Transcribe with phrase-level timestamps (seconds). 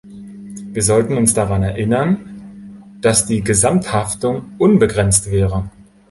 [0.73, 5.69] Wir sollten uns daran erinnern, dass die Gesamthaftung unbegrenzt wäre.